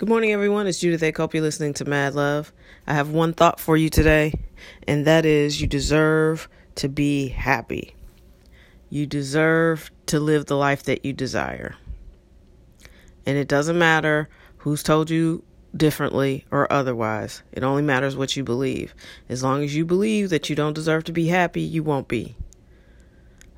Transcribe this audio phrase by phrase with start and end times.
[0.00, 0.66] Good morning, everyone.
[0.66, 1.12] It's Judith A.
[1.12, 1.34] Cope.
[1.34, 2.54] You're listening to Mad Love.
[2.86, 4.32] I have one thought for you today,
[4.88, 7.94] and that is you deserve to be happy.
[8.88, 11.76] You deserve to live the life that you desire.
[13.26, 15.44] And it doesn't matter who's told you
[15.76, 17.42] differently or otherwise.
[17.52, 18.94] It only matters what you believe.
[19.28, 22.36] As long as you believe that you don't deserve to be happy, you won't be.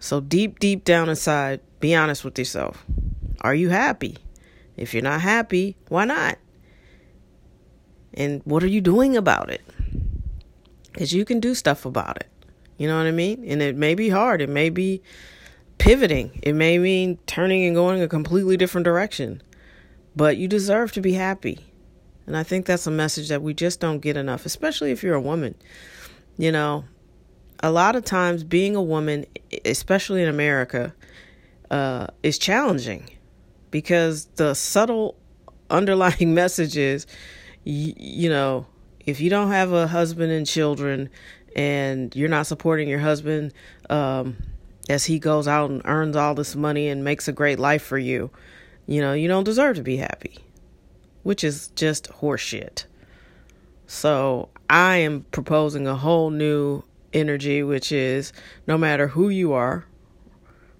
[0.00, 2.84] So, deep, deep down inside, be honest with yourself.
[3.42, 4.16] Are you happy?
[4.76, 6.38] If you're not happy, why not?
[8.14, 9.62] And what are you doing about it?
[10.92, 12.28] Because you can do stuff about it.
[12.76, 13.44] You know what I mean?
[13.46, 14.40] And it may be hard.
[14.40, 15.02] It may be
[15.78, 16.40] pivoting.
[16.42, 19.42] It may mean turning and going a completely different direction.
[20.14, 21.58] But you deserve to be happy.
[22.26, 25.14] And I think that's a message that we just don't get enough, especially if you're
[25.14, 25.54] a woman.
[26.38, 26.84] You know,
[27.62, 29.26] a lot of times being a woman,
[29.64, 30.94] especially in America,
[31.70, 33.08] uh, is challenging
[33.72, 35.16] because the subtle
[35.68, 37.08] underlying message is,
[37.64, 38.66] you, you know,
[39.00, 41.10] if you don't have a husband and children
[41.56, 43.52] and you're not supporting your husband
[43.90, 44.36] um,
[44.88, 47.98] as he goes out and earns all this money and makes a great life for
[47.98, 48.30] you,
[48.86, 50.38] you know, you don't deserve to be happy,
[51.24, 52.84] which is just horseshit.
[53.86, 58.32] So I am proposing a whole new energy, which is
[58.66, 59.84] no matter who you are,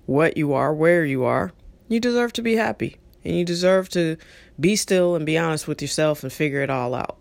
[0.07, 1.53] what you are, where you are,
[1.89, 2.97] you deserve to be happy.
[3.25, 4.17] And you deserve to
[4.59, 7.19] be still and be honest with yourself and figure it all out.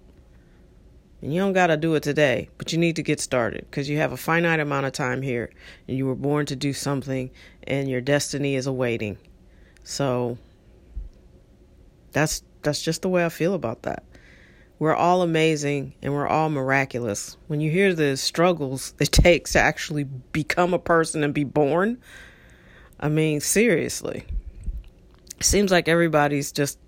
[1.22, 3.88] And you don't got to do it today, but you need to get started because
[3.88, 5.52] you have a finite amount of time here
[5.88, 7.30] and you were born to do something
[7.64, 9.18] and your destiny is awaiting.
[9.84, 10.40] So
[12.12, 14.04] that's that's just the way I feel about that.
[14.80, 17.38] We're all amazing and we're all miraculous.
[17.48, 22.00] When you hear the struggles it takes to actually become a person and be born,
[23.00, 24.26] I mean, seriously.
[25.42, 26.80] Seems like everybody's just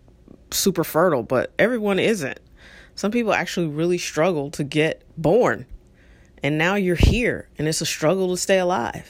[0.51, 2.39] super fertile, but everyone isn't.
[2.95, 5.65] Some people actually really struggle to get born.
[6.43, 9.09] And now you're here, and it's a struggle to stay alive.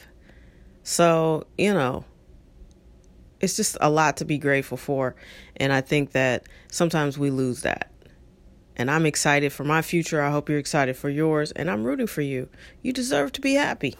[0.82, 2.04] So, you know,
[3.40, 5.16] it's just a lot to be grateful for.
[5.56, 7.90] And I think that sometimes we lose that.
[8.76, 10.22] And I'm excited for my future.
[10.22, 11.52] I hope you're excited for yours.
[11.52, 12.48] And I'm rooting for you.
[12.82, 13.96] You deserve to be happy.